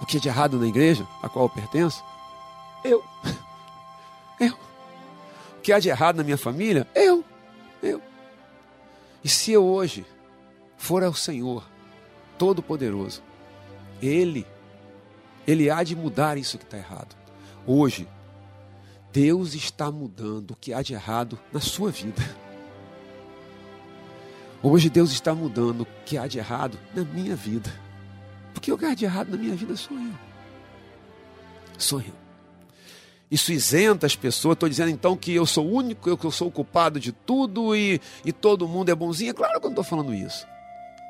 [0.00, 2.04] O que é de errado na igreja a qual eu pertenço?
[2.84, 3.04] Eu.
[4.40, 4.52] Eu.
[5.56, 6.86] O que há de errado na minha família?
[6.94, 7.24] Eu.
[7.82, 8.02] Eu.
[9.22, 10.04] E se eu hoje
[10.76, 11.64] for ao Senhor
[12.36, 13.22] Todo-Poderoso,
[14.02, 14.44] Ele,
[15.46, 17.16] Ele há de mudar isso que está errado.
[17.66, 18.08] Hoje,
[19.12, 22.22] Deus está mudando o que há de errado na sua vida.
[24.62, 27.72] Hoje Deus está mudando o que há de errado na minha vida.
[28.64, 30.12] Que há de errado na minha vida sou eu.
[31.76, 32.14] Sou eu.
[33.30, 34.54] Isso isenta as pessoas.
[34.54, 37.12] Estou dizendo então que eu sou o único, eu que eu sou o culpado de
[37.12, 39.30] tudo e, e todo mundo é bonzinho.
[39.30, 40.46] É claro que eu não estou falando isso.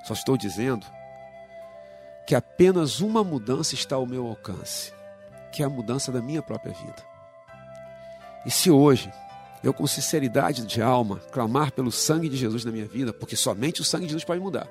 [0.05, 0.85] Só estou dizendo
[2.27, 4.93] que apenas uma mudança está ao meu alcance,
[5.53, 7.07] que é a mudança da minha própria vida.
[8.45, 9.13] E se hoje
[9.63, 13.81] eu, com sinceridade de alma, clamar pelo sangue de Jesus na minha vida, porque somente
[13.81, 14.69] o sangue de Jesus pode mudar.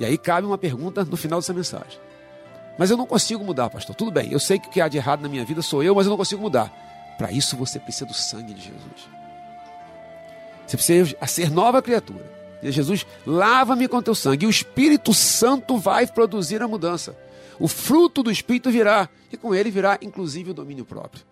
[0.00, 2.00] E aí cabe uma pergunta no final dessa mensagem.
[2.78, 3.94] Mas eu não consigo mudar, pastor.
[3.94, 5.94] Tudo bem, eu sei que o que há de errado na minha vida sou eu,
[5.94, 6.72] mas eu não consigo mudar.
[7.18, 9.10] Para isso você precisa do sangue de Jesus.
[10.66, 12.24] Você precisa ser nova criatura.
[12.62, 14.46] E Jesus, lava-me com teu sangue.
[14.46, 17.14] E o Espírito Santo vai produzir a mudança.
[17.58, 19.06] O fruto do Espírito virá.
[19.30, 21.22] E com ele virá, inclusive, o domínio próprio.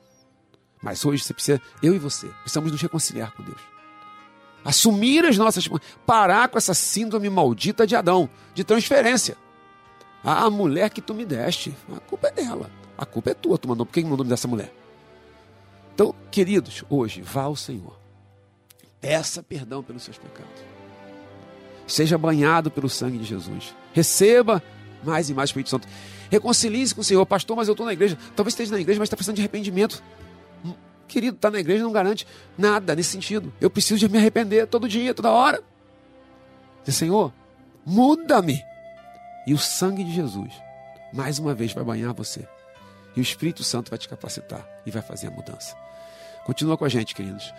[0.83, 3.78] Mas hoje você precisa, eu e você, precisamos nos reconciliar com Deus.
[4.69, 5.67] Assumir as nossas.
[6.05, 9.35] Parar com essa síndrome maldita de Adão, de transferência.
[10.23, 12.71] A mulher que tu me deste, a culpa é dela.
[12.99, 13.87] A culpa é tua, tu mandou.
[13.87, 14.71] Por que mandou me dessa mulher?
[15.95, 17.99] Então, queridos, hoje, vá ao Senhor.
[19.01, 20.63] Peça perdão pelos seus pecados.
[21.87, 23.75] Seja banhado pelo sangue de Jesus.
[23.95, 24.63] Receba
[25.03, 25.89] mais e mais Espírito Santo.
[26.31, 27.25] Reconcilie-se com o Senhor.
[27.25, 28.19] Pastor, mas eu estou na igreja.
[28.37, 30.03] Talvez esteja na igreja, mas está precisando de arrependimento.
[31.09, 33.53] Querido, estar tá na igreja não garante nada nesse sentido.
[33.61, 35.63] Eu preciso de me arrepender todo dia, toda hora.
[36.85, 37.33] Dizer, Senhor,
[37.85, 38.63] muda-me.
[39.47, 40.53] E o sangue de Jesus,
[41.13, 42.47] mais uma vez, vai banhar você.
[43.17, 45.75] E o Espírito Santo vai te capacitar e vai fazer a mudança.
[46.45, 47.53] Continua com a gente, queridos.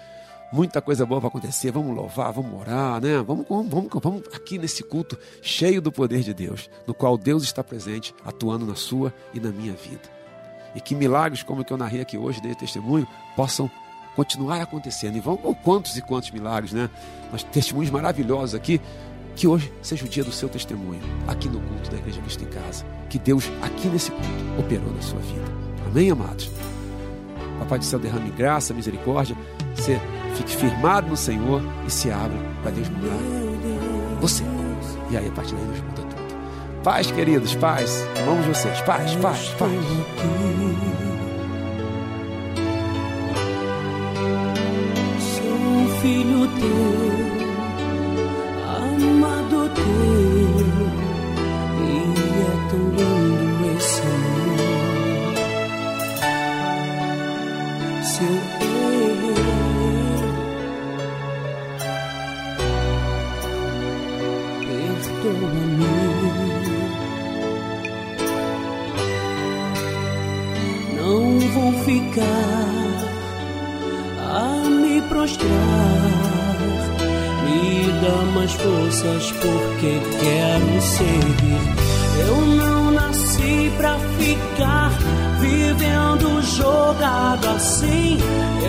[0.53, 1.71] Muita coisa boa vai acontecer.
[1.71, 3.21] Vamos louvar, vamos orar, né?
[3.23, 7.63] Vamos, vamos, vamos aqui nesse culto cheio do poder de Deus, no qual Deus está
[7.63, 10.18] presente, atuando na sua e na minha vida
[10.75, 13.69] e que milagres como o que eu narrei aqui hoje, dei testemunho, possam
[14.15, 15.15] continuar acontecendo.
[15.15, 16.89] E vão, quantos e quantos milagres, né?
[17.31, 18.81] Mas testemunhos maravilhosos aqui.
[19.35, 22.47] Que hoje seja o dia do seu testemunho, aqui no culto da Igreja Cristo em
[22.47, 22.85] Casa.
[23.09, 25.45] Que Deus, aqui nesse culto, operou na sua vida.
[25.87, 26.51] Amém, amados?
[27.59, 29.37] Papai do céu derrame graça, misericórdia.
[29.75, 29.99] Você
[30.35, 33.39] fique firmado no Senhor e se abra para Deus mudar
[34.19, 34.43] você.
[35.09, 36.08] E aí, a partir daí, Deus muda
[36.83, 38.07] Paz, queridos, paz.
[38.21, 38.79] Amamos vocês.
[38.81, 39.71] Paz, paz, paz.
[45.19, 47.19] Sou filho teu,
[48.65, 50.28] amado teu,
[74.21, 75.49] a me prostrar.
[77.45, 81.89] Me dá mais forças porque quero seguir.
[82.27, 84.91] Eu não nasci pra ficar
[85.39, 88.17] vivendo jogado assim.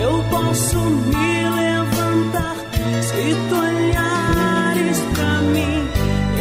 [0.01, 2.55] Eu posso me levantar
[3.01, 5.87] se tu olhares pra mim.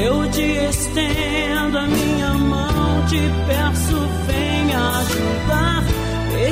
[0.03, 5.70] Eu te estendo a minha mão, te peço, me ajudar.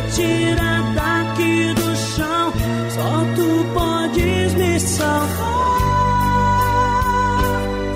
[0.08, 2.52] Me tira daqui do chão,
[2.94, 5.18] só tu podes me salvar.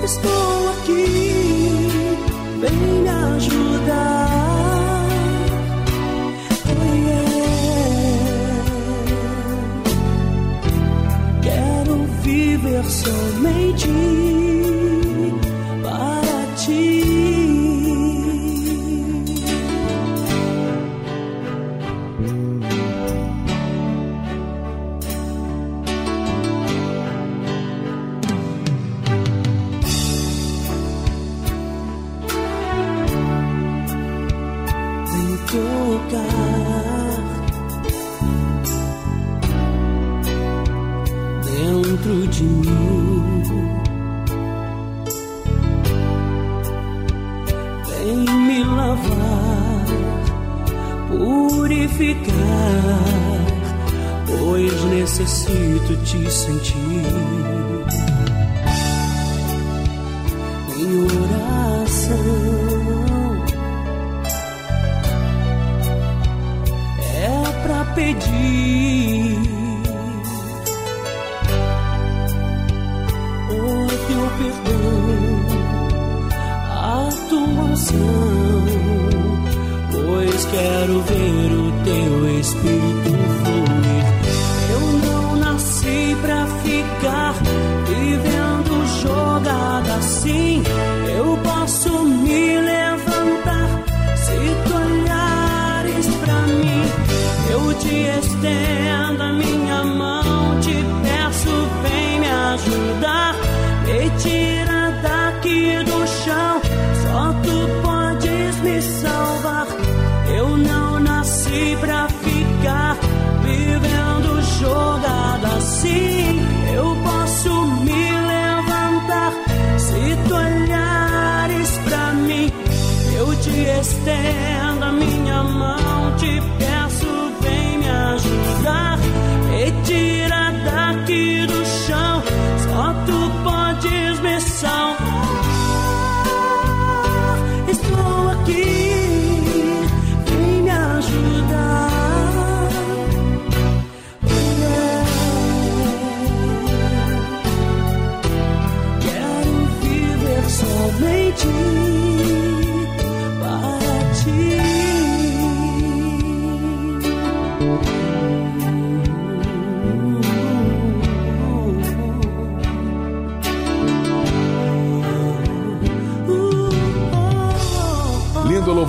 [0.03, 1.05] Estou aqui,
[2.61, 4.29] vem me ajudar.
[6.69, 7.33] Oh, yeah.
[11.41, 13.89] Quero viver somente
[55.83, 56.77] necessito te sentir.
[60.79, 62.17] Em oração
[67.15, 68.72] é pra pedir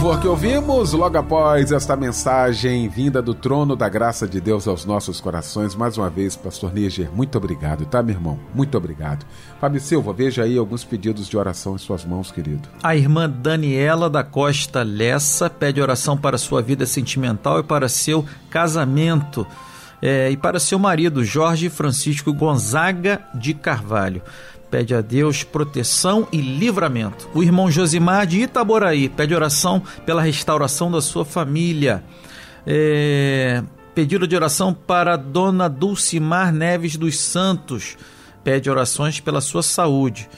[0.04, 4.84] louvor que ouvimos logo após esta mensagem vinda do trono da graça de Deus aos
[4.84, 5.74] nossos corações.
[5.74, 8.38] Mais uma vez, Pastor Níger, muito obrigado, tá, meu irmão?
[8.54, 9.24] Muito obrigado.
[9.58, 12.68] Fábio Silva, veja aí alguns pedidos de oração em suas mãos, querido.
[12.82, 18.26] A irmã Daniela da Costa Lessa pede oração para sua vida sentimental e para seu
[18.50, 19.46] casamento.
[20.02, 24.20] É, e para seu marido, Jorge Francisco Gonzaga de Carvalho.
[24.74, 27.28] Pede a Deus proteção e livramento.
[27.32, 32.02] O irmão Josimar de Itaboraí pede oração pela restauração da sua família.
[32.66, 33.62] É,
[33.94, 37.96] pedido de oração para Dona Dulcimar Neves dos Santos.
[38.42, 40.28] Pede orações pela sua saúde.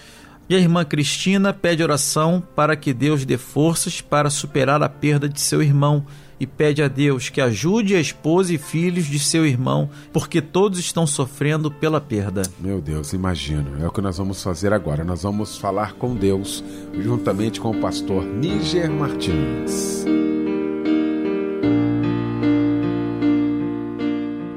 [0.51, 5.30] E a irmã Cristina pede oração para que Deus dê forças para superar a perda
[5.30, 6.05] de seu irmão
[6.39, 10.78] e pede a Deus que ajude a esposa e filhos de seu irmão, porque todos
[10.78, 12.43] estão sofrendo pela perda.
[12.61, 13.82] Meu Deus, imagino.
[13.82, 15.05] É o que nós vamos fazer agora.
[15.05, 16.62] Nós vamos falar com Deus,
[16.95, 20.05] juntamente com o pastor Níger Martins.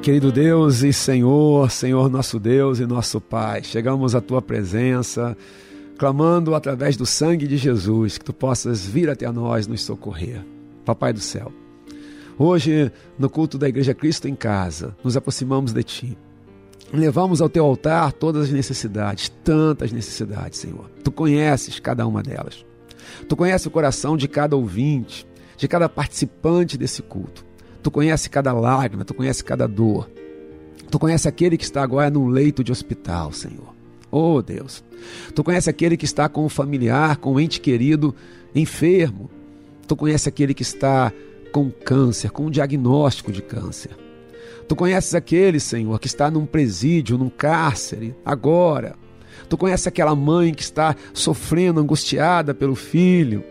[0.02, 5.38] Querido Deus e Senhor, Senhor nosso Deus e nosso Pai, chegamos à tua presença,
[5.98, 10.44] clamando através do sangue de Jesus que tu possas vir até nós nos socorrer.
[10.86, 11.52] Papai do céu,
[12.40, 16.18] hoje no culto da Igreja Cristo em Casa, nos aproximamos de ti.
[16.92, 20.90] Levamos ao teu altar todas as necessidades, tantas necessidades, Senhor.
[21.04, 22.66] Tu conheces cada uma delas.
[23.28, 27.46] Tu conheces o coração de cada ouvinte, de cada participante desse culto.
[27.84, 30.10] Tu conhece cada lágrima, tu conhece cada dor.
[30.90, 33.76] Tu conhece aquele que está agora num leito de hospital, Senhor.
[34.10, 34.84] Oh Deus.
[35.36, 38.16] Tu conhece aquele que está com um familiar, com um ente querido
[38.56, 39.30] enfermo.
[39.88, 41.14] Tu conhece aquele que está
[41.52, 43.92] com câncer, com um diagnóstico de câncer.
[44.68, 48.96] Tu conheces aquele, Senhor, que está num presídio, num cárcere, agora.
[49.50, 53.44] Tu conheces aquela mãe que está sofrendo, angustiada pelo filho.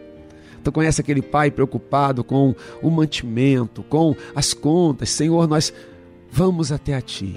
[0.63, 5.11] Tu conheces aquele pai preocupado com o mantimento, com as contas.
[5.11, 5.73] Senhor, nós
[6.31, 7.37] vamos até a Ti,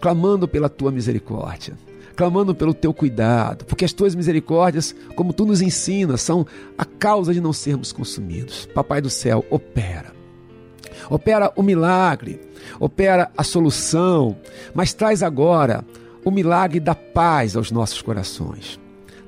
[0.00, 1.74] clamando pela Tua misericórdia,
[2.16, 6.46] clamando pelo Teu cuidado, porque as Tuas misericórdias, como Tu nos ensinas, são
[6.76, 8.66] a causa de não sermos consumidos.
[8.74, 10.16] Papai do céu, opera.
[11.10, 12.40] Opera o milagre,
[12.80, 14.36] opera a solução,
[14.74, 15.84] mas traz agora
[16.24, 18.80] o milagre da paz aos nossos corações.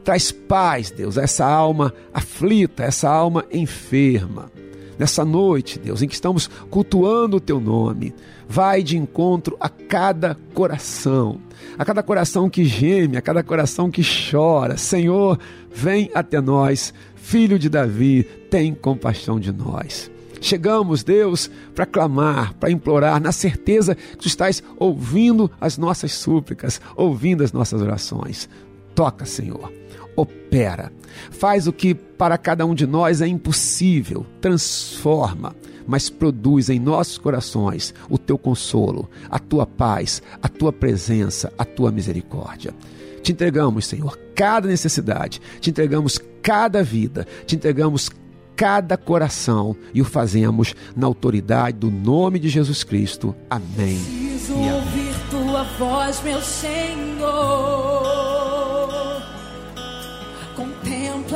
[0.03, 4.51] Traz paz, Deus, a essa alma aflita, essa alma enferma.
[4.99, 8.13] Nessa noite, Deus, em que estamos cultuando o teu nome,
[8.49, 11.39] vai de encontro a cada coração,
[11.79, 14.77] a cada coração que geme, a cada coração que chora.
[14.77, 15.39] Senhor,
[15.73, 20.11] vem até nós, filho de Davi, tem compaixão de nós.
[20.41, 26.81] Chegamos, Deus, para clamar, para implorar, na certeza que tu estás ouvindo as nossas súplicas,
[26.97, 28.49] ouvindo as nossas orações.
[28.95, 29.73] Toca, Senhor,
[30.21, 30.93] opera,
[31.31, 35.55] faz o que para cada um de nós é impossível, transforma,
[35.87, 41.65] mas produz em nossos corações o teu consolo, a tua paz, a tua presença, a
[41.65, 42.75] tua misericórdia.
[43.23, 48.11] Te entregamos, Senhor, cada necessidade, te entregamos cada vida, te entregamos
[48.57, 53.35] cada coração e o fazemos na autoridade do nome de Jesus Cristo.
[53.49, 53.99] Amém.
[54.03, 58.38] Preciso ouvir tua voz, meu Senhor.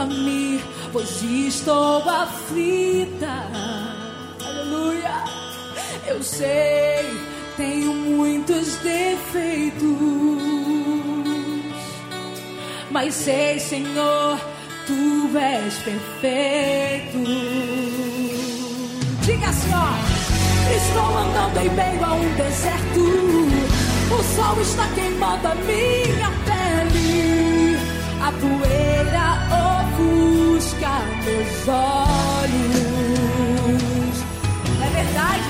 [0.03, 0.61] Contempla-me,
[0.93, 3.47] pois estou aflita.
[4.45, 5.25] Aleluia.
[6.07, 7.19] Eu sei,
[7.57, 9.89] tenho muitos defeitos,
[12.91, 14.41] mas sei, Senhor
[14.87, 17.19] tu és perfeito.
[19.23, 20.13] Diga ó.
[20.75, 23.03] Estou andando em meio a um deserto.
[24.11, 27.77] O sol está queimando a minha pele.
[28.21, 29.72] A poeira
[30.03, 30.95] ofusca
[31.25, 33.03] meus olhos.
[34.81, 35.47] É verdade?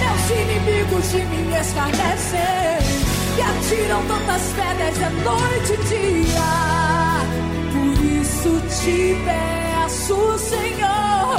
[0.00, 2.80] Meus inimigos de mim escarnecem
[3.36, 6.80] e atiram tantas pedras de noite e dia
[8.20, 11.36] isso te peço, Senhor.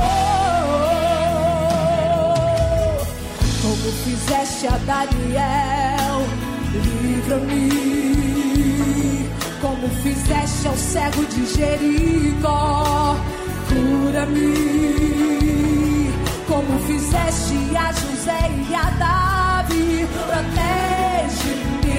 [3.61, 6.21] Como fizeste a Daniel,
[6.73, 8.11] livra-me.
[9.82, 13.17] Como fizeste ao cego de Jericó,
[13.67, 14.53] cura-me.
[16.47, 21.97] Como fizeste a José e a Davi, protege-me.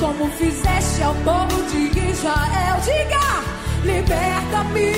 [0.00, 3.44] Como fizeste ao povo de Israel, diga
[3.84, 4.92] liberta-me.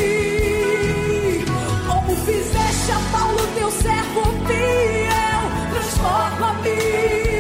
[1.85, 5.43] Como fizeste a Paulo, teu servo fiel,
[5.73, 7.40] transforma-me.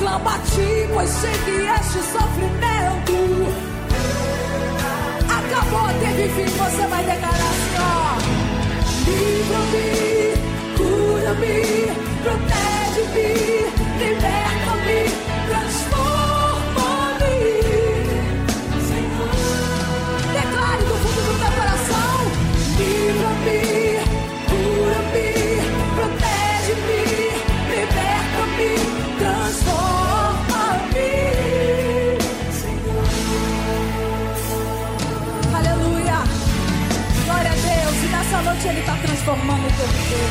[0.00, 3.16] Clamo a ti, pois sei que este sofrimento
[5.28, 6.48] acabou, teve fim.
[6.56, 8.16] Você vai declarar assim: ó,
[9.04, 9.88] livra-me,
[10.78, 11.56] cura-me,
[12.22, 13.28] protege-me,
[13.98, 14.79] liberta-me,
[39.20, 40.30] transformando o teu viver.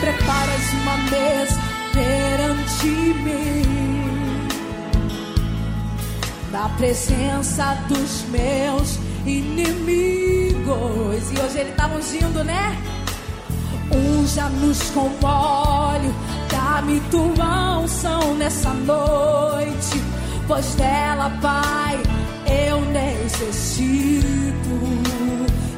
[0.00, 1.60] Preparas uma mesa
[1.92, 4.48] perante mim,
[6.50, 10.64] na presença dos meus inimigos.
[11.32, 12.76] E hoje Ele está ungindo, né?
[13.90, 16.14] Unja-nos com óleo,
[16.50, 20.02] dá-me tua unção nessa noite
[20.46, 21.98] pois dela, Pai,
[22.54, 24.24] eu necessito.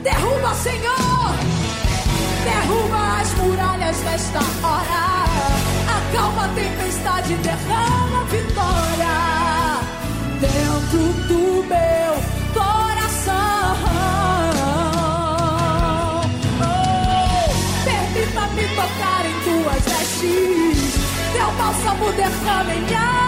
[0.03, 1.35] Derruba, Senhor,
[2.45, 5.25] derruba as muralhas desta hora.
[5.97, 9.17] Acalma a tempestade, derrama vitória
[10.41, 10.99] dentro
[11.29, 12.13] do meu
[12.55, 13.77] coração.
[16.61, 16.75] Oh,
[17.85, 20.79] Permita-me tocar em tuas vestes,
[21.33, 23.26] teu bálsamo derrama em minhas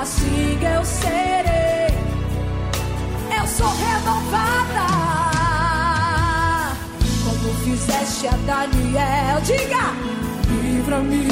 [0.00, 1.66] assim eu serei
[3.56, 4.86] sou renovada.
[7.24, 9.94] Como fizeste a Daniel, diga,
[10.62, 11.26] livra-me.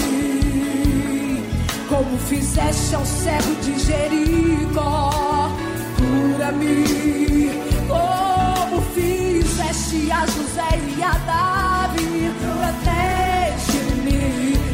[1.89, 5.51] Como fizeste ao cego de Jericó,
[5.99, 7.51] cura-me.
[7.89, 14.23] Como fizeste a José e a Davi, protege-me.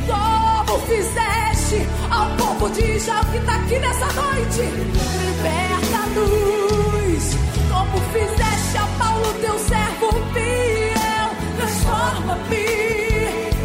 [0.06, 1.49] Como fizeste
[2.10, 4.62] ao povo de Israel que está aqui nessa noite,
[5.24, 6.30] liberta-nos.
[7.70, 12.66] Como fizeste a Paulo, teu servo fiel, transforma-me.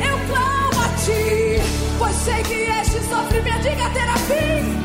[0.05, 1.59] Eu clamo a ti,
[1.97, 4.84] pois sei que este sofrimento diga terá fim.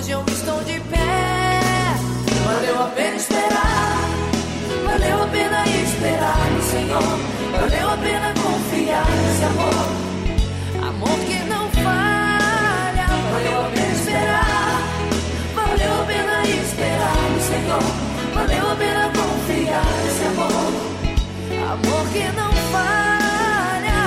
[0.00, 1.60] Hoje eu estou de pé.
[2.44, 4.08] Valeu a pena esperar,
[4.86, 7.18] valeu a pena esperar no Senhor,
[7.60, 9.88] valeu a pena confiar nesse amor.
[10.88, 14.82] Amor que não falha, valeu a pena esperar,
[15.54, 17.82] valeu a pena esperar no Senhor,
[18.34, 20.72] valeu a pena confiar nesse amor.
[21.72, 24.00] Amor que não falha,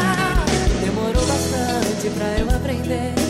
[0.81, 3.22] demorou bastante pra eu aprender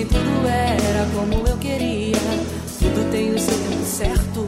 [0.00, 2.16] nem tudo era como eu queria,
[2.78, 4.40] tudo tem o seu tempo certo.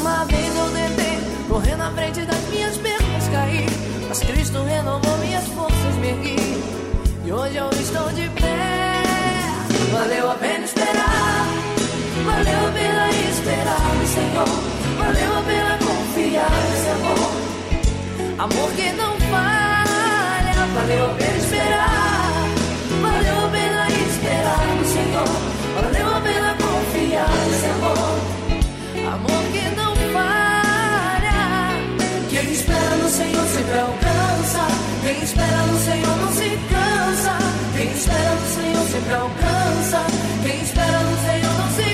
[0.00, 1.18] Uma vez eu tentei
[1.48, 3.66] correr na frente das minhas pernas, caí.
[4.08, 6.62] Mas Cristo renovou minhas forças, me ergui.
[7.26, 9.02] E hoje eu estou de pé.
[9.92, 11.46] Valeu a pena esperar.
[12.24, 14.48] Valeu a pena esperar Senhor.
[14.98, 17.32] Valeu a pena confiar nesse amor
[18.38, 20.66] Amor que não falha.
[20.74, 22.29] Valeu a pena esperar
[29.14, 31.40] amor que não falha
[32.28, 34.66] Quem espera no Senhor sempre alcança.
[35.02, 37.38] Quem espera no Senhor não se cansa.
[37.76, 40.06] Quem espera no Senhor sempre alcança.
[40.44, 41.89] Quem espera no Senhor não se